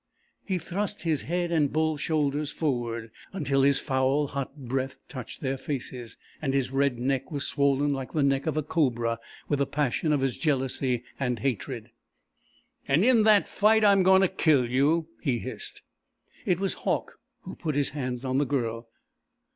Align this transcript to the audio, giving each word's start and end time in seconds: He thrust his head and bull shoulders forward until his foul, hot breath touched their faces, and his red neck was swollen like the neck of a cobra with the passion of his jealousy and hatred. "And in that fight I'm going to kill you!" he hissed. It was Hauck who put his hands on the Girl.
He 0.43 0.57
thrust 0.57 1.03
his 1.03 1.21
head 1.21 1.51
and 1.51 1.71
bull 1.71 1.95
shoulders 1.95 2.51
forward 2.51 3.11
until 3.33 3.61
his 3.61 3.79
foul, 3.79 4.25
hot 4.29 4.57
breath 4.57 4.97
touched 5.07 5.41
their 5.41 5.59
faces, 5.59 6.17
and 6.41 6.55
his 6.55 6.71
red 6.71 6.97
neck 6.97 7.31
was 7.31 7.45
swollen 7.45 7.93
like 7.93 8.11
the 8.11 8.23
neck 8.23 8.47
of 8.47 8.57
a 8.57 8.63
cobra 8.63 9.19
with 9.47 9.59
the 9.59 9.67
passion 9.67 10.11
of 10.11 10.21
his 10.21 10.39
jealousy 10.39 11.03
and 11.19 11.37
hatred. 11.37 11.91
"And 12.87 13.05
in 13.05 13.21
that 13.25 13.47
fight 13.47 13.85
I'm 13.85 14.01
going 14.01 14.23
to 14.23 14.27
kill 14.27 14.67
you!" 14.67 15.07
he 15.21 15.37
hissed. 15.37 15.83
It 16.47 16.59
was 16.59 16.73
Hauck 16.81 17.19
who 17.41 17.53
put 17.55 17.75
his 17.75 17.89
hands 17.91 18.25
on 18.25 18.39
the 18.39 18.45
Girl. 18.47 18.87